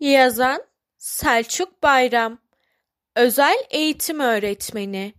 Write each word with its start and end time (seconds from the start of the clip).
Yazan 0.00 0.62
Selçuk 0.98 1.82
Bayram 1.82 2.38
Özel 3.16 3.56
Eğitim 3.70 4.20
Öğretmeni 4.20 5.14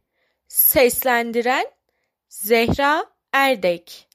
Seslendiren 0.47 1.65
Zehra 2.29 3.05
Erdek 3.33 4.07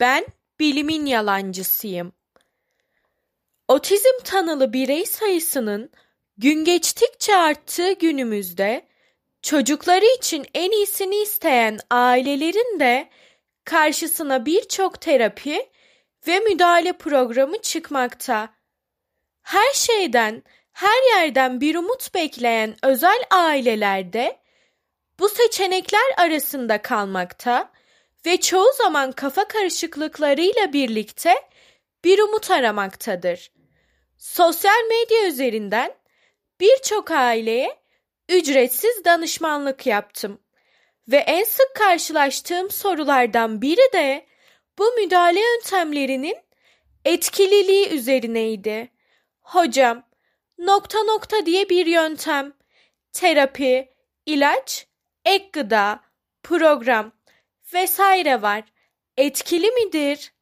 Ben 0.00 0.26
bilimin 0.60 1.06
yalancısıyım. 1.06 2.12
Otizm 3.68 4.22
tanılı 4.24 4.72
birey 4.72 5.06
sayısının 5.06 5.90
gün 6.38 6.64
geçtikçe 6.64 7.36
arttığı 7.36 7.92
günümüzde 7.92 8.86
çocukları 9.42 10.04
için 10.18 10.46
en 10.54 10.70
iyisini 10.70 11.16
isteyen 11.16 11.78
ailelerin 11.90 12.80
de 12.80 13.08
karşısına 13.64 14.46
birçok 14.46 15.00
terapi 15.00 15.68
ve 16.26 16.40
müdahale 16.40 16.92
programı 16.92 17.62
çıkmakta. 17.62 18.61
Her 19.42 19.72
şeyden, 19.74 20.42
her 20.72 21.16
yerden 21.16 21.60
bir 21.60 21.74
umut 21.74 22.14
bekleyen 22.14 22.76
özel 22.82 23.24
ailelerde 23.30 24.38
bu 25.18 25.28
seçenekler 25.28 26.14
arasında 26.16 26.82
kalmakta 26.82 27.72
ve 28.26 28.40
çoğu 28.40 28.72
zaman 28.78 29.12
kafa 29.12 29.48
karışıklıklarıyla 29.48 30.72
birlikte 30.72 31.34
bir 32.04 32.18
umut 32.18 32.50
aramaktadır. 32.50 33.52
Sosyal 34.18 34.84
medya 34.88 35.28
üzerinden 35.28 35.94
birçok 36.60 37.10
aileye 37.10 37.76
ücretsiz 38.28 39.04
danışmanlık 39.04 39.86
yaptım 39.86 40.40
ve 41.08 41.16
en 41.16 41.44
sık 41.44 41.74
karşılaştığım 41.74 42.70
sorulardan 42.70 43.62
biri 43.62 43.92
de 43.92 44.26
bu 44.78 44.92
müdahale 44.92 45.40
yöntemlerinin 45.40 46.36
etkililiği 47.04 47.88
üzerineydi. 47.88 48.88
Hocam, 49.42 50.02
nokta 50.58 51.02
nokta 51.02 51.46
diye 51.46 51.68
bir 51.68 51.86
yöntem, 51.86 52.52
terapi, 53.12 53.88
ilaç, 54.26 54.86
ek 55.24 55.48
gıda, 55.52 56.00
program 56.42 57.12
vesaire 57.74 58.42
var. 58.42 58.64
Etkili 59.16 59.70
midir? 59.70 60.32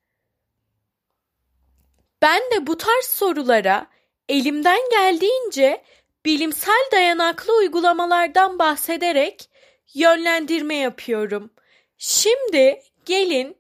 Ben 2.23 2.41
de 2.41 2.67
bu 2.67 2.77
tarz 2.77 3.05
sorulara 3.05 3.87
elimden 4.29 4.81
geldiğince 4.91 5.85
bilimsel 6.25 6.89
dayanaklı 6.93 7.57
uygulamalardan 7.57 8.59
bahsederek 8.59 9.51
yönlendirme 9.95 10.75
yapıyorum. 10.75 11.51
Şimdi 11.99 12.83
gelin 13.05 13.57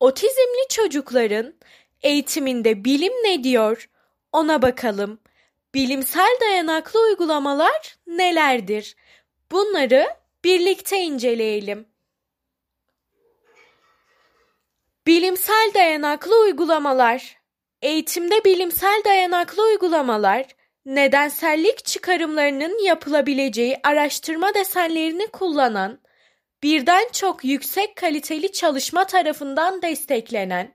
otizmli 0.00 0.68
çocukların 0.68 1.54
eğitiminde 2.02 2.84
bilim 2.84 3.12
ne 3.12 3.44
diyor 3.44 3.88
ona 4.32 4.62
bakalım. 4.62 5.20
Bilimsel 5.74 6.36
dayanaklı 6.40 7.00
uygulamalar 7.00 7.96
nelerdir? 8.06 8.96
Bunları 9.52 10.08
birlikte 10.44 11.00
inceleyelim. 11.00 11.88
Bilimsel 15.06 15.70
dayanaklı 15.74 16.40
uygulamalar. 16.40 17.38
Eğitimde 17.82 18.44
bilimsel 18.44 19.02
dayanaklı 19.04 19.64
uygulamalar, 19.64 20.46
nedensellik 20.86 21.84
çıkarımlarının 21.84 22.84
yapılabileceği 22.84 23.76
araştırma 23.82 24.54
desenlerini 24.54 25.26
kullanan, 25.26 26.00
birden 26.62 27.08
çok 27.12 27.44
yüksek 27.44 27.96
kaliteli 27.96 28.52
çalışma 28.52 29.06
tarafından 29.06 29.82
desteklenen 29.82 30.74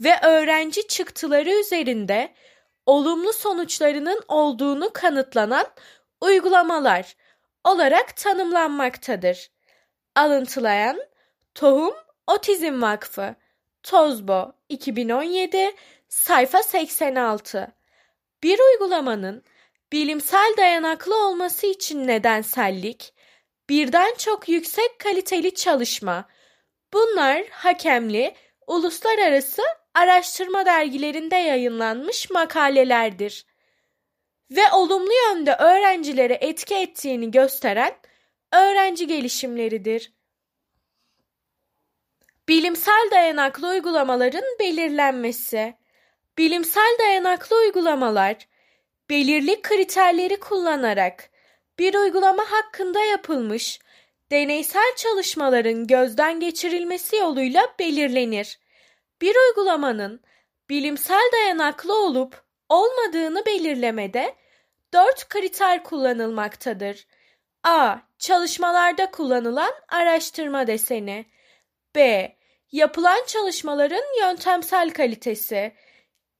ve 0.00 0.20
öğrenci 0.22 0.86
çıktıları 0.86 1.50
üzerinde 1.50 2.34
olumlu 2.86 3.32
sonuçlarının 3.32 4.22
olduğunu 4.28 4.90
kanıtlanan 4.92 5.66
uygulamalar 6.20 7.16
olarak 7.64 8.16
tanımlanmaktadır. 8.16 9.50
Alıntılayan 10.14 11.00
Tohum 11.54 11.94
Otizm 12.26 12.82
Vakfı 12.82 13.34
Tozbo 13.82 14.52
2017 14.68 15.74
sayfa 16.08 16.62
86 16.62 17.72
Bir 18.42 18.58
uygulamanın 18.58 19.44
bilimsel 19.92 20.54
dayanaklı 20.56 21.26
olması 21.28 21.66
için 21.66 22.06
nedensellik, 22.06 23.14
birden 23.68 24.14
çok 24.18 24.48
yüksek 24.48 24.98
kaliteli 24.98 25.54
çalışma, 25.54 26.28
bunlar 26.92 27.46
hakemli, 27.50 28.34
uluslararası 28.66 29.62
araştırma 29.96 30.66
dergilerinde 30.66 31.36
yayınlanmış 31.36 32.30
makalelerdir 32.30 33.46
ve 34.50 34.72
olumlu 34.72 35.12
yönde 35.12 35.54
öğrencilere 35.54 36.38
etki 36.40 36.74
ettiğini 36.74 37.30
gösteren 37.30 37.96
öğrenci 38.52 39.06
gelişimleridir. 39.06 40.12
Bilimsel 42.48 43.08
dayanaklı 43.10 43.68
uygulamaların 43.68 44.44
belirlenmesi. 44.60 45.74
Bilimsel 46.38 46.96
dayanaklı 46.98 47.56
uygulamalar 47.56 48.48
belirli 49.10 49.62
kriterleri 49.62 50.40
kullanarak 50.40 51.30
bir 51.78 51.94
uygulama 51.94 52.42
hakkında 52.50 53.04
yapılmış 53.04 53.78
deneysel 54.30 54.94
çalışmaların 54.96 55.86
gözden 55.86 56.40
geçirilmesi 56.40 57.16
yoluyla 57.16 57.74
belirlenir. 57.78 58.58
Bir 59.20 59.36
uygulamanın 59.36 60.20
bilimsel 60.70 61.30
dayanaklı 61.32 61.94
olup 61.94 62.44
olmadığını 62.68 63.46
belirlemede 63.46 64.34
dört 64.94 65.28
kriter 65.28 65.84
kullanılmaktadır. 65.84 67.06
A. 67.62 67.98
Çalışmalarda 68.18 69.10
kullanılan 69.10 69.72
araştırma 69.88 70.66
deseni. 70.66 71.26
B. 71.94 72.36
Yapılan 72.72 73.24
çalışmaların 73.26 74.18
yöntemsel 74.20 74.90
kalitesi. 74.90 75.72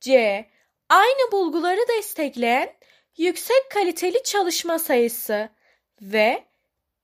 C. 0.00 0.44
Aynı 0.88 1.32
bulguları 1.32 1.88
destekleyen 1.88 2.76
yüksek 3.16 3.70
kaliteli 3.70 4.22
çalışma 4.22 4.78
sayısı. 4.78 5.48
Ve 6.02 6.44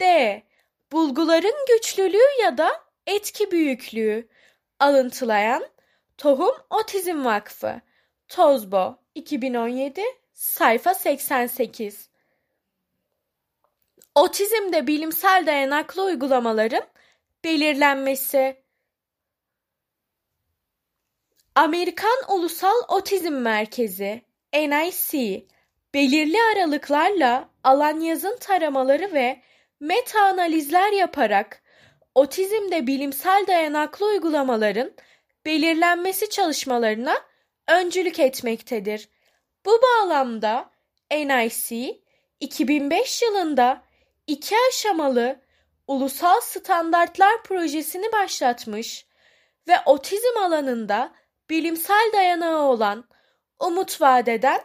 D. 0.00 0.42
Bulguların 0.92 1.66
güçlülüğü 1.68 2.42
ya 2.42 2.58
da 2.58 2.84
etki 3.06 3.50
büyüklüğü. 3.50 4.28
Alıntılayan 4.82 5.66
Tohum 6.18 6.54
Otizm 6.70 7.24
Vakfı. 7.24 7.80
Tozbo 8.28 8.98
2017 9.14 10.02
sayfa 10.32 10.94
88 10.94 12.08
Otizmde 14.14 14.86
bilimsel 14.86 15.46
dayanaklı 15.46 16.04
uygulamaların 16.04 16.82
belirlenmesi. 17.44 18.62
Amerikan 21.54 22.18
Ulusal 22.28 22.82
Otizm 22.88 23.34
Merkezi 23.34 24.22
NIC 24.52 25.46
belirli 25.94 26.38
aralıklarla 26.54 27.48
alan 27.64 28.00
yazın 28.00 28.36
taramaları 28.36 29.12
ve 29.14 29.42
meta 29.80 30.20
analizler 30.22 30.92
yaparak 30.92 31.62
otizmde 32.14 32.86
bilimsel 32.86 33.44
dayanaklı 33.46 34.06
uygulamaların 34.06 34.92
belirlenmesi 35.46 36.30
çalışmalarına 36.30 37.16
öncülük 37.68 38.18
etmektedir. 38.18 39.08
Bu 39.66 39.80
bağlamda 39.82 40.70
NIC 41.10 42.00
2005 42.40 43.22
yılında 43.22 43.82
iki 44.26 44.54
aşamalı 44.68 45.40
ulusal 45.86 46.40
standartlar 46.40 47.42
projesini 47.42 48.12
başlatmış 48.12 49.06
ve 49.68 49.74
otizm 49.86 50.38
alanında 50.38 51.12
bilimsel 51.50 52.10
dayanağı 52.12 52.62
olan, 52.62 53.04
umut 53.60 54.00
vadeden 54.00 54.60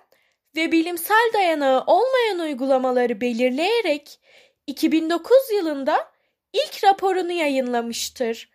ve 0.56 0.72
bilimsel 0.72 1.32
dayanağı 1.34 1.84
olmayan 1.88 2.40
uygulamaları 2.40 3.22
belirleyerek 3.22 4.20
2009 4.68 5.38
yılında 5.54 6.12
ilk 6.54 6.84
raporunu 6.84 7.32
yayınlamıştır. 7.32 8.50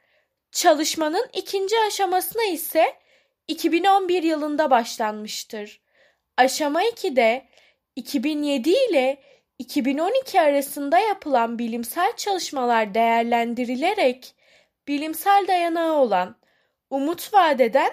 Çalışmanın 0.52 1.26
ikinci 1.32 1.76
aşamasına 1.86 2.44
ise 2.44 2.96
2011 3.48 4.22
yılında 4.22 4.70
başlanmıştır. 4.70 5.80
Aşama 6.36 6.84
2'de 6.84 7.48
2007 7.96 8.70
ile 8.70 9.22
2012 9.58 10.40
arasında 10.40 10.98
yapılan 10.98 11.58
bilimsel 11.58 12.16
çalışmalar 12.16 12.94
değerlendirilerek 12.94 14.34
bilimsel 14.88 15.44
dayanağı 15.48 15.92
olan, 15.92 16.36
umut 16.90 17.34
vadeden 17.34 17.92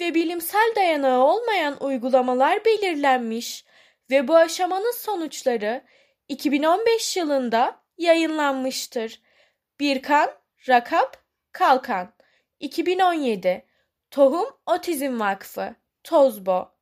ve 0.00 0.14
bilimsel 0.14 0.72
dayanağı 0.76 1.24
olmayan 1.24 1.84
uygulamalar 1.84 2.64
belirlenmiş 2.64 3.64
ve 4.10 4.28
bu 4.28 4.36
aşamanın 4.36 4.92
sonuçları 4.92 5.84
2015 6.28 7.16
yılında 7.16 7.82
yayınlanmıştır. 7.98 9.20
Birkan, 9.82 10.30
Rakap, 10.68 11.16
Kalkan. 11.52 12.12
2017 12.60 13.66
Tohum 14.10 14.46
Otizm 14.66 15.20
Vakfı 15.20 15.74
Tozbo. 16.04 16.72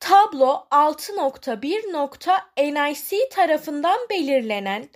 Tablo 0.00 0.66
6.1.NIC 0.70 3.28
tarafından 3.28 3.98
belirlenen 4.10 4.88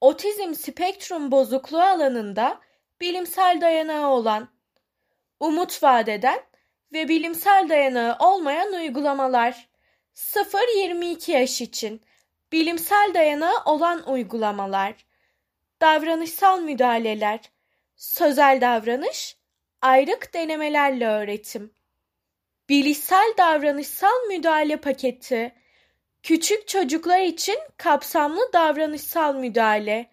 otizm 0.00 0.54
spektrum 0.54 1.30
bozukluğu 1.30 1.82
alanında 1.82 2.60
bilimsel 3.00 3.60
dayanağı 3.60 4.08
olan, 4.08 4.48
umut 5.40 5.82
vadeden 5.82 6.40
ve 6.92 7.08
bilimsel 7.08 7.68
dayanağı 7.68 8.16
olmayan 8.18 8.72
uygulamalar. 8.72 9.68
0-22 10.14 11.30
yaş 11.30 11.60
için 11.60 12.02
bilimsel 12.52 13.10
dayanağı 13.14 13.64
olan 13.64 14.10
uygulamalar, 14.10 14.94
davranışsal 15.80 16.60
müdahaleler, 16.60 17.40
sözel 17.96 18.60
davranış, 18.60 19.36
ayrık 19.82 20.34
denemelerle 20.34 21.06
öğretim, 21.06 21.74
bilişsel 22.68 23.34
davranışsal 23.38 24.26
müdahale 24.28 24.76
paketi, 24.76 25.54
küçük 26.22 26.68
çocuklar 26.68 27.20
için 27.20 27.58
kapsamlı 27.76 28.52
davranışsal 28.52 29.34
müdahale, 29.34 30.10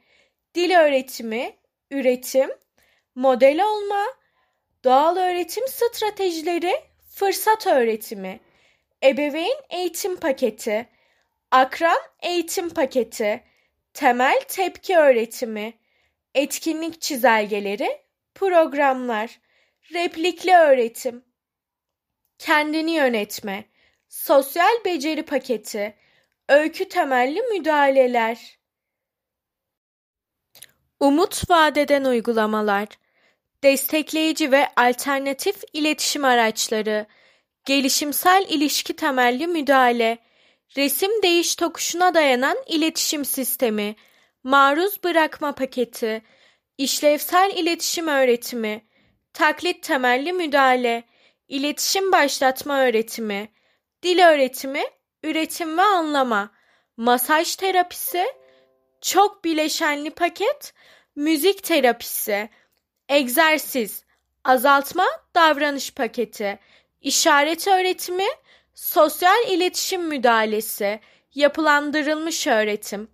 dil 0.55 0.79
öğretimi, 0.79 1.55
üretim, 1.91 2.49
model 3.15 3.63
olma, 3.63 4.05
doğal 4.83 5.17
öğretim 5.17 5.67
stratejileri, 5.67 6.73
fırsat 7.09 7.67
öğretimi, 7.67 8.39
ebeveyn 9.03 9.57
eğitim 9.69 10.15
paketi, 10.15 10.89
akran 11.51 11.99
eğitim 12.21 12.69
paketi, 12.69 13.43
temel 13.93 14.41
tepki 14.47 14.97
öğretimi, 14.97 15.73
etkinlik 16.35 17.01
çizelgeleri, 17.01 18.01
programlar, 18.35 19.39
replikli 19.93 20.55
öğretim, 20.55 21.25
kendini 22.37 22.91
yönetme, 22.91 23.65
sosyal 24.09 24.85
beceri 24.85 25.25
paketi, 25.25 25.95
öykü 26.49 26.89
temelli 26.89 27.41
müdahaleler, 27.41 28.59
umut 30.99 31.49
vadeden 31.49 32.03
uygulamalar, 32.03 32.87
destekleyici 33.63 34.51
ve 34.51 34.67
alternatif 34.75 35.63
iletişim 35.73 36.25
araçları, 36.25 37.05
gelişimsel 37.65 38.45
ilişki 38.49 38.95
temelli 38.95 39.47
müdahale, 39.47 40.17
resim 40.77 41.23
değiş 41.23 41.55
tokuşuna 41.55 42.13
dayanan 42.13 42.57
iletişim 42.67 43.25
sistemi, 43.25 43.95
maruz 44.43 45.03
bırakma 45.03 45.55
paketi, 45.55 46.21
işlevsel 46.77 47.51
iletişim 47.55 48.07
öğretimi, 48.07 48.85
taklit 49.33 49.83
temelli 49.83 50.33
müdahale, 50.33 51.03
iletişim 51.47 52.11
başlatma 52.11 52.79
öğretimi, 52.79 53.49
dil 54.03 54.19
öğretimi, 54.19 54.83
üretim 55.23 55.77
ve 55.77 55.81
anlama, 55.81 56.51
masaj 56.97 57.55
terapisi, 57.55 58.25
çok 59.01 59.43
bileşenli 59.43 60.09
paket, 60.09 60.73
müzik 61.15 61.63
terapisi, 61.63 62.49
egzersiz, 63.09 64.03
azaltma 64.43 65.05
davranış 65.35 65.93
paketi, 65.93 66.59
işaret 67.01 67.67
öğretimi, 67.67 68.27
sosyal 68.79 69.47
iletişim 69.47 70.07
müdahalesi, 70.07 70.99
yapılandırılmış 71.35 72.47
öğretim, 72.47 73.07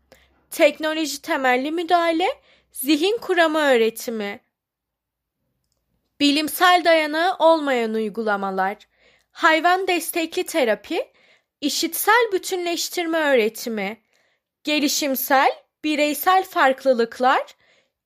teknoloji 0.51 1.21
temelli 1.21 1.71
müdahale, 1.71 2.27
zihin 2.71 3.17
kuramı 3.17 3.59
öğretimi, 3.59 4.39
bilimsel 6.19 6.81
dayanağı 6.85 7.35
olmayan 7.39 7.93
uygulamalar, 7.93 8.77
hayvan 9.31 9.87
destekli 9.87 10.45
terapi, 10.45 11.11
işitsel 11.61 12.29
bütünleştirme 12.33 13.17
öğretimi, 13.17 14.01
gelişimsel, 14.63 15.51
bireysel 15.83 16.43
farklılıklar, 16.43 17.55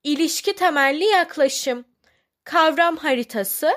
ilişki 0.04 0.56
temelli 0.56 1.06
yaklaşım, 1.06 1.86
kavram 2.44 2.98
haritası, 2.98 3.72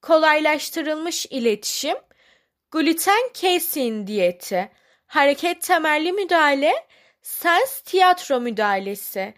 kolaylaştırılmış 0.00 1.26
iletişim, 1.26 1.96
gluten 2.72 3.30
casein 3.34 4.06
diyeti, 4.06 4.70
hareket 5.06 5.62
temelli 5.62 6.12
müdahale, 6.12 6.72
sens 7.22 7.80
tiyatro 7.80 8.40
müdahalesi, 8.40 9.34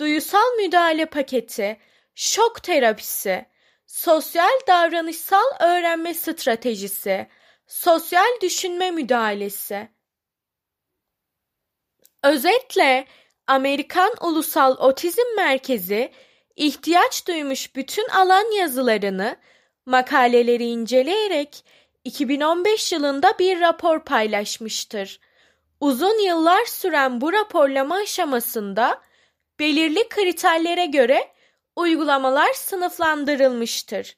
duyusal 0.00 0.56
müdahale 0.56 1.06
paketi, 1.06 1.76
şok 2.14 2.62
terapisi, 2.62 3.46
sosyal 3.86 4.60
davranışsal 4.68 5.44
öğrenme 5.60 6.14
stratejisi, 6.14 7.26
sosyal 7.66 8.40
düşünme 8.42 8.90
müdahalesi. 8.90 9.88
Özetle 12.24 13.06
Amerikan 13.46 14.12
Ulusal 14.20 14.76
Otizm 14.78 15.36
Merkezi 15.36 16.12
ihtiyaç 16.56 17.28
duymuş 17.28 17.76
bütün 17.76 18.08
alan 18.08 18.56
yazılarını, 18.58 19.36
makaleleri 19.86 20.64
inceleyerek 20.64 21.64
2015 22.06 22.92
yılında 22.92 23.32
bir 23.38 23.60
rapor 23.60 24.00
paylaşmıştır. 24.00 25.20
Uzun 25.80 26.24
yıllar 26.24 26.64
süren 26.64 27.20
bu 27.20 27.32
raporlama 27.32 27.94
aşamasında 27.94 29.02
belirli 29.58 30.08
kriterlere 30.08 30.86
göre 30.86 31.28
uygulamalar 31.76 32.52
sınıflandırılmıştır. 32.52 34.16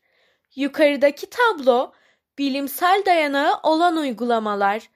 Yukarıdaki 0.57 1.27
tablo 1.31 1.93
bilimsel 2.39 3.03
dayanağı 3.07 3.61
olan 3.63 3.97
uygulamalar, 3.97 4.91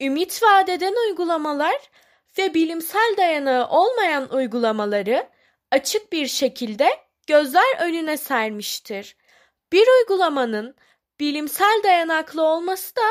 ümit 0.00 0.42
vadeden 0.42 0.94
uygulamalar 1.08 1.90
ve 2.38 2.54
bilimsel 2.54 3.14
dayanağı 3.16 3.68
olmayan 3.68 4.34
uygulamaları 4.34 5.28
açık 5.70 6.12
bir 6.12 6.26
şekilde 6.26 6.88
gözler 7.26 7.80
önüne 7.80 8.16
sermiştir. 8.16 9.16
Bir 9.72 9.86
uygulamanın 9.98 10.76
bilimsel 11.20 11.80
dayanaklı 11.84 12.42
olması 12.42 12.96
da 12.96 13.10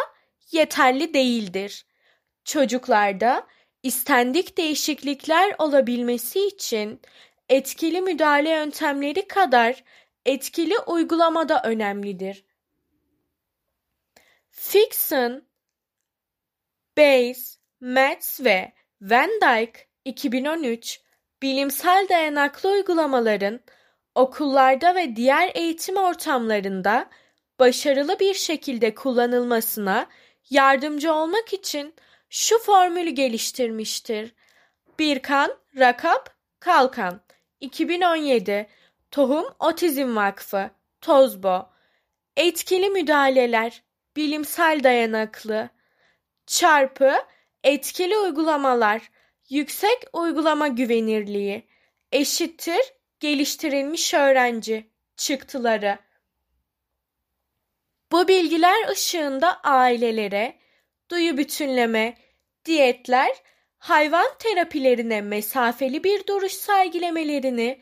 yeterli 0.51 1.13
değildir. 1.13 1.85
Çocuklarda 2.43 3.47
istendik 3.83 4.57
değişiklikler 4.57 5.55
olabilmesi 5.57 6.47
için 6.47 7.01
etkili 7.49 8.01
müdahale 8.01 8.49
yöntemleri 8.49 9.27
kadar 9.27 9.83
etkili 10.25 10.79
uygulama 10.79 11.49
da 11.49 11.61
önemlidir. 11.63 12.45
Fixon, 14.51 15.43
Bayes, 16.97 17.59
Metz 17.79 18.39
ve 18.43 18.73
Van 19.01 19.29
Dyke 19.29 19.87
2013 20.05 21.01
bilimsel 21.41 22.07
dayanaklı 22.09 22.69
uygulamaların 22.69 23.59
okullarda 24.15 24.95
ve 24.95 25.15
diğer 25.15 25.51
eğitim 25.55 25.97
ortamlarında 25.97 27.09
başarılı 27.59 28.19
bir 28.19 28.33
şekilde 28.33 28.95
kullanılmasına 28.95 30.07
yardımcı 30.49 31.13
olmak 31.13 31.53
için 31.53 31.93
şu 32.29 32.59
formülü 32.59 33.09
geliştirmiştir. 33.09 34.33
Birkan, 34.99 35.57
Rakap, 35.77 36.35
Kalkan 36.59 37.21
2017 37.59 38.67
Tohum 39.11 39.45
Otizm 39.59 40.15
Vakfı 40.15 40.69
Tozbo 41.01 41.69
Etkili 42.37 42.89
müdahaleler 42.89 43.83
bilimsel 44.15 44.83
dayanaklı 44.83 45.69
çarpı 46.47 47.13
etkili 47.63 48.17
uygulamalar 48.17 49.11
yüksek 49.49 49.97
uygulama 50.13 50.67
güvenirliği 50.67 51.67
eşittir 52.11 52.93
geliştirilmiş 53.19 54.13
öğrenci 54.13 54.89
çıktıları. 55.15 55.99
Bu 58.11 58.27
bilgiler 58.27 58.89
ışığında 58.89 59.61
ailelere 59.63 60.59
duyu 61.11 61.37
bütünleme, 61.37 62.17
diyetler, 62.65 63.31
hayvan 63.77 64.27
terapilerine 64.39 65.21
mesafeli 65.21 66.03
bir 66.03 66.27
duruş 66.27 66.51
sergilemelerini 66.51 67.81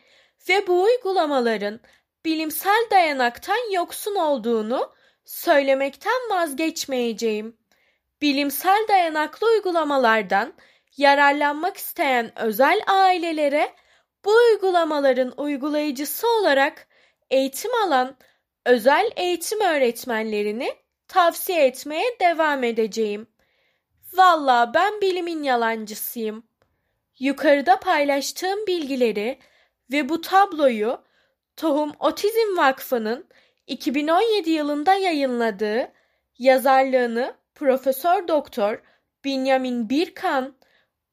ve 0.50 0.68
bu 0.68 0.84
uygulamaların 0.84 1.80
bilimsel 2.26 2.88
dayanaktan 2.92 3.72
yoksun 3.72 4.16
olduğunu 4.16 4.94
söylemekten 5.26 6.30
vazgeçmeyeceğim. 6.30 7.58
Bilimsel 8.22 8.86
dayanaklı 8.88 9.48
uygulamalardan 9.48 10.54
yararlanmak 10.98 11.78
isteyen 11.78 12.40
özel 12.40 12.82
ailelere 12.88 13.74
bu 14.26 14.32
uygulamaların 14.32 15.34
uygulayıcısı 15.38 16.28
olarak 16.28 16.88
eğitim 17.30 17.72
alan 17.76 18.18
özel 18.66 19.12
eğitim 19.16 19.62
öğretmenlerini 19.62 20.76
tavsiye 21.08 21.66
etmeye 21.66 22.20
devam 22.22 22.64
edeceğim. 22.64 23.28
Valla 24.14 24.72
ben 24.74 25.02
bilimin 25.02 25.44
yalancısıyım. 25.44 26.44
Yukarıda 27.20 27.80
paylaştığım 27.80 28.68
bilgileri 28.68 29.40
ve 29.92 30.10
bu 30.10 30.22
tabloyu 30.22 31.02
Tohum 31.58 31.92
Otizm 32.00 32.58
Vakfı'nın 32.58 33.28
2017 33.68 34.52
yılında 34.52 34.94
yayınladığı 34.94 35.92
yazarlığını 36.38 37.34
Profesör 37.56 38.28
Doktor 38.28 38.82
Binyamin 39.24 39.90
Birkan, 39.90 40.56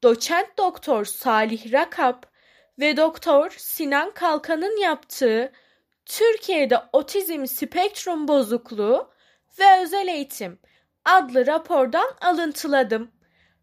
Doçent 0.03 0.57
Doktor 0.57 1.05
Salih 1.05 1.73
Rakap 1.73 2.31
ve 2.79 2.97
Doktor 2.97 3.55
Sinan 3.57 4.11
Kalkan'ın 4.11 4.77
yaptığı 4.77 5.51
Türkiye'de 6.05 6.79
Otizm 6.93 7.45
Spektrum 7.45 8.27
Bozukluğu 8.27 9.11
ve 9.59 9.81
Özel 9.81 10.07
Eğitim 10.07 10.59
adlı 11.05 11.47
rapordan 11.47 12.15
alıntıladım. 12.21 13.11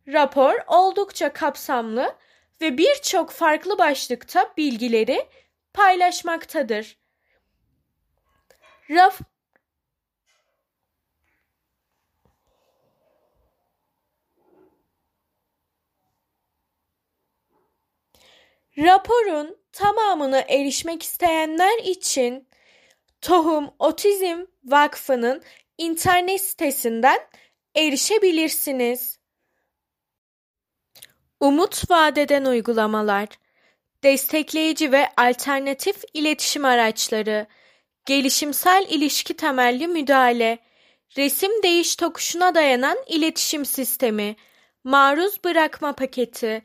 Rapor 0.09 0.55
oldukça 0.67 1.33
kapsamlı 1.33 2.17
ve 2.61 2.79
birçok 2.79 3.31
farklı 3.31 3.79
başlıkta 3.79 4.53
bilgileri 4.57 5.29
paylaşmaktadır. 5.75 6.99
Raf 8.91 9.21
Raporun 18.81 19.57
tamamını 19.73 20.45
erişmek 20.49 21.03
isteyenler 21.03 21.79
için 21.85 22.49
Tohum 23.21 23.71
Otizm 23.79 24.45
Vakfı'nın 24.65 25.43
internet 25.79 26.41
sitesinden 26.41 27.19
erişebilirsiniz. 27.75 29.19
Umut 31.41 31.91
vadeden 31.91 32.45
uygulamalar, 32.45 33.29
destekleyici 34.03 34.93
ve 34.93 35.09
alternatif 35.17 36.03
iletişim 36.15 36.65
araçları, 36.65 37.47
gelişimsel 38.07 38.87
ilişki 38.89 39.37
temelli 39.37 39.89
müdahale, 39.89 40.59
resim 41.17 41.63
değiş 41.63 41.97
tokuşuna 41.97 42.55
dayanan 42.55 42.99
iletişim 43.07 43.65
sistemi, 43.65 44.37
maruz 44.85 45.45
bırakma 45.45 45.93
paketi, 45.93 46.63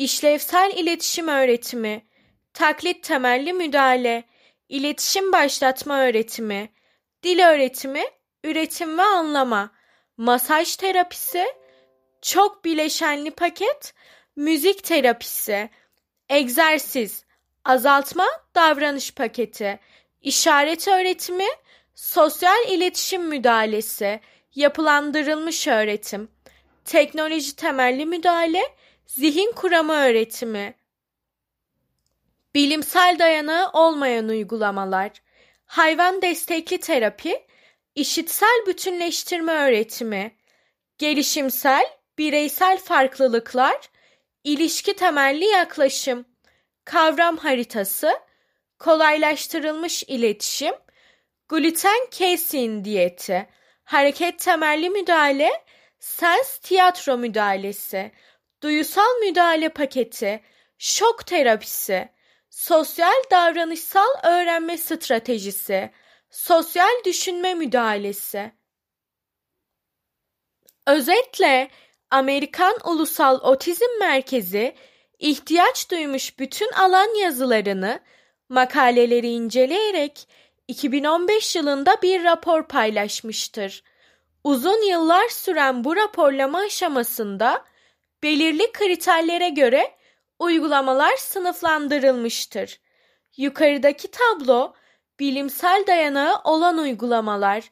işlevsel 0.00 0.72
iletişim 0.76 1.28
öğretimi, 1.28 2.06
taklit 2.54 3.04
temelli 3.04 3.52
müdahale, 3.52 4.24
iletişim 4.68 5.32
başlatma 5.32 6.00
öğretimi, 6.00 6.68
dil 7.22 7.46
öğretimi, 7.46 8.04
üretim 8.44 8.98
ve 8.98 9.02
anlama, 9.02 9.70
masaj 10.16 10.76
terapisi, 10.76 11.46
çok 12.22 12.64
bileşenli 12.64 13.30
paket, 13.30 13.94
müzik 14.36 14.84
terapisi, 14.84 15.70
egzersiz, 16.28 17.24
azaltma 17.64 18.26
davranış 18.54 19.14
paketi, 19.14 19.80
işaret 20.20 20.88
öğretimi, 20.88 21.48
sosyal 21.94 22.68
iletişim 22.68 23.28
müdahalesi, 23.28 24.20
yapılandırılmış 24.54 25.68
öğretim, 25.68 26.28
teknoloji 26.84 27.56
temelli 27.56 28.06
müdahale, 28.06 28.62
zihin 29.10 29.52
kuramı 29.52 29.92
öğretimi, 29.92 30.74
bilimsel 32.54 33.16
dayanağı 33.18 33.70
olmayan 33.72 34.28
uygulamalar, 34.28 35.10
hayvan 35.66 36.22
destekli 36.22 36.80
terapi, 36.80 37.46
işitsel 37.94 38.64
bütünleştirme 38.66 39.52
öğretimi, 39.52 40.36
gelişimsel, 40.98 41.86
bireysel 42.18 42.78
farklılıklar, 42.78 43.78
ilişki 44.44 44.96
temelli 44.96 45.44
yaklaşım, 45.44 46.24
kavram 46.84 47.36
haritası, 47.36 48.20
kolaylaştırılmış 48.78 50.02
iletişim, 50.02 50.74
gluten 51.48 52.06
kesin 52.10 52.84
diyeti, 52.84 53.48
hareket 53.84 54.38
temelli 54.38 54.90
müdahale, 54.90 55.50
sens 55.98 56.58
tiyatro 56.58 57.18
müdahalesi, 57.18 58.12
duyusal 58.62 59.18
müdahale 59.20 59.68
paketi, 59.68 60.40
şok 60.78 61.26
terapisi, 61.26 62.08
sosyal 62.50 63.22
davranışsal 63.30 64.08
öğrenme 64.24 64.78
stratejisi, 64.78 65.90
sosyal 66.30 67.04
düşünme 67.04 67.54
müdahalesi. 67.54 68.52
Özetle 70.86 71.70
Amerikan 72.10 72.74
Ulusal 72.84 73.40
Otizm 73.40 73.98
Merkezi 74.00 74.74
ihtiyaç 75.18 75.90
duymuş 75.90 76.38
bütün 76.38 76.72
alan 76.72 77.20
yazılarını, 77.20 78.00
makaleleri 78.48 79.28
inceleyerek 79.28 80.28
2015 80.68 81.56
yılında 81.56 81.96
bir 82.02 82.24
rapor 82.24 82.68
paylaşmıştır. 82.68 83.82
Uzun 84.44 84.82
yıllar 84.88 85.28
süren 85.28 85.84
bu 85.84 85.96
raporlama 85.96 86.58
aşamasında 86.58 87.64
belirli 88.22 88.72
kriterlere 88.72 89.48
göre 89.48 89.94
uygulamalar 90.38 91.16
sınıflandırılmıştır. 91.16 92.80
Yukarıdaki 93.36 94.10
tablo 94.10 94.74
bilimsel 95.20 95.84
dayanağı 95.86 96.40
olan 96.44 96.78
uygulamalar, 96.78 97.70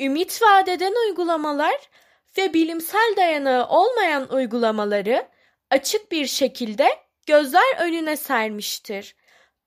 ümit 0.00 0.42
vadeden 0.42 0.94
uygulamalar 1.06 1.90
ve 2.38 2.54
bilimsel 2.54 3.14
dayanağı 3.16 3.68
olmayan 3.68 4.32
uygulamaları 4.32 5.28
açık 5.70 6.12
bir 6.12 6.26
şekilde 6.26 6.88
gözler 7.26 7.80
önüne 7.80 8.16
sermiştir. 8.16 9.16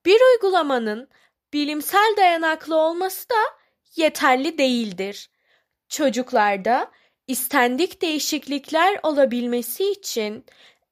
Bir 0.06 0.20
uygulamanın 0.32 1.08
bilimsel 1.52 2.14
dayanaklı 2.16 2.76
olması 2.76 3.30
da 3.30 3.42
yeterli 3.96 4.58
değildir. 4.58 5.30
Çocuklarda 5.88 6.90
istendik 7.26 8.02
değişiklikler 8.02 9.00
olabilmesi 9.02 9.90
için 9.90 10.44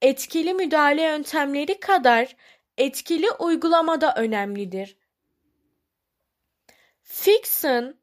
etkili 0.03 0.55
müdahale 0.55 1.03
yöntemleri 1.03 1.81
kadar 1.81 2.37
etkili 2.79 3.31
uygulama 3.31 4.01
da 4.01 4.15
önemlidir. 4.17 4.97
Fixon, 7.03 7.97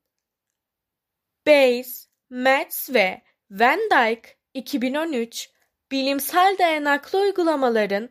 Bayes, 1.47 2.07
Metz 2.29 2.89
ve 2.93 3.21
Van 3.51 3.79
Dyke 3.79 4.29
2013 4.53 5.49
bilimsel 5.91 6.55
dayanaklı 6.59 7.19
uygulamaların 7.19 8.09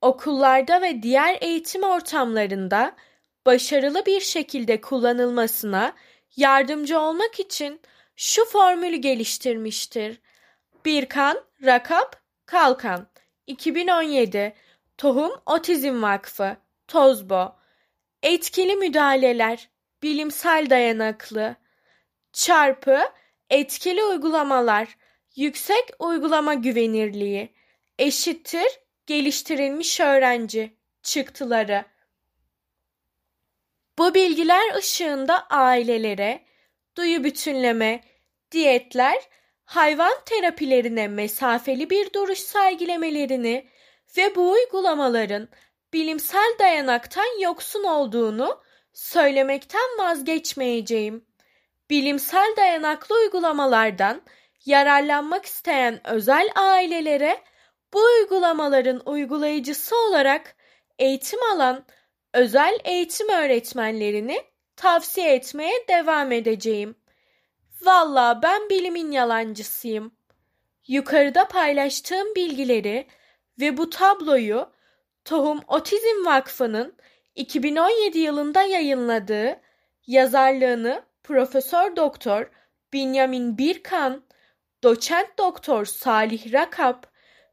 okullarda 0.00 0.82
ve 0.82 1.02
diğer 1.02 1.38
eğitim 1.40 1.82
ortamlarında 1.82 2.96
başarılı 3.46 4.06
bir 4.06 4.20
şekilde 4.20 4.80
kullanılmasına 4.80 5.94
yardımcı 6.36 7.00
olmak 7.00 7.40
için 7.40 7.80
şu 8.16 8.44
formülü 8.44 8.96
geliştirmiştir. 8.96 10.20
Birkan, 10.84 11.44
Rakap, 11.64 12.22
Kalkan. 12.46 13.06
2017 13.46 14.54
Tohum 14.98 15.32
Otizm 15.46 16.02
Vakfı. 16.02 16.56
Tozbo. 16.88 17.56
Etkili 18.22 18.76
müdahaleler. 18.76 19.68
Bilimsel 20.02 20.70
dayanaklı 20.70 21.56
çarpı 22.32 23.00
etkili 23.50 24.04
uygulamalar. 24.04 24.96
Yüksek 25.36 25.90
uygulama 25.98 26.54
güvenirliği. 26.54 27.54
Eşittir 27.98 28.80
geliştirilmiş 29.06 30.00
öğrenci. 30.00 30.76
Çıktıları. 31.02 31.84
Bu 33.98 34.14
bilgiler 34.14 34.74
ışığında 34.74 35.46
ailelere 35.46 36.44
duyu 36.96 37.24
bütünleme, 37.24 38.04
diyetler, 38.50 39.28
hayvan 39.64 40.14
terapilerine 40.26 41.08
mesafeli 41.08 41.90
bir 41.90 42.12
duruş 42.12 42.38
sergilemelerini 42.38 43.68
ve 44.16 44.34
bu 44.34 44.50
uygulamaların 44.50 45.48
bilimsel 45.92 46.54
dayanaktan 46.58 47.40
yoksun 47.40 47.84
olduğunu 47.84 48.62
söylemekten 48.92 49.98
vazgeçmeyeceğim. 49.98 51.24
Bilimsel 51.90 52.54
dayanaklı 52.56 53.16
uygulamalardan 53.16 54.22
yararlanmak 54.66 55.44
isteyen 55.44 56.00
özel 56.06 56.48
ailelere 56.56 57.42
bu 57.92 57.98
uygulamaların 58.04 59.02
uygulayıcısı 59.06 59.96
olarak 59.96 60.56
eğitim 60.98 61.42
alan 61.42 61.84
özel 62.32 62.78
eğitim 62.84 63.28
öğretmenlerini 63.28 64.42
tavsiye 64.76 65.34
etmeye 65.34 65.88
devam 65.88 66.32
edeceğim. 66.32 66.94
Valla 67.82 68.40
ben 68.42 68.70
bilimin 68.70 69.10
yalancısıyım. 69.10 70.12
Yukarıda 70.86 71.48
paylaştığım 71.48 72.34
bilgileri 72.34 73.06
ve 73.60 73.76
bu 73.76 73.90
tabloyu 73.90 74.70
Tohum 75.24 75.60
Otizm 75.68 76.26
Vakfı'nın 76.26 76.94
2017 77.34 78.18
yılında 78.18 78.62
yayınladığı 78.62 79.60
yazarlığını 80.06 81.02
Profesör 81.22 81.96
Doktor 81.96 82.50
Binyamin 82.92 83.58
Birkan, 83.58 84.22
Doçent 84.82 85.38
Doktor 85.38 85.84
Salih 85.84 86.52
Rakap 86.52 87.06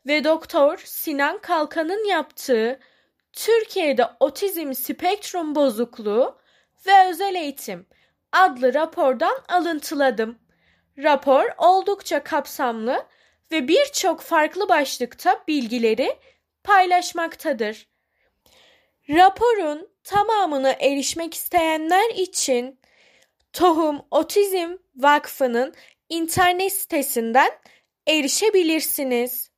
ve 0.08 0.24
Doktor 0.24 0.78
Sinan 0.86 1.42
Kalkan'ın 1.42 2.08
yaptığı 2.08 2.80
Türkiye'de 3.34 4.06
Otizm 4.20 4.74
Spektrum 4.74 5.56
Bozukluğu 5.56 6.41
ve 6.88 7.10
Özel 7.10 7.36
Eğitim 7.36 7.86
adlı 8.32 8.74
rapordan 8.74 9.44
alıntıladım. 9.50 10.40
Rapor 10.98 11.46
oldukça 11.58 12.24
kapsamlı 12.24 13.06
ve 13.52 13.68
birçok 13.68 14.22
farklı 14.22 14.70
başlıkta 14.70 15.44
bilgileri 15.48 16.20
paylaşmaktadır. 16.64 17.88
Raporun 19.10 19.90
tamamına 20.04 20.72
erişmek 20.72 21.34
isteyenler 21.34 22.10
için 22.16 22.80
Tohum 23.54 24.02
Otizm 24.12 24.78
Vakfı'nın 24.96 25.74
internet 26.10 26.74
sitesinden 26.74 27.52
erişebilirsiniz. 28.08 29.51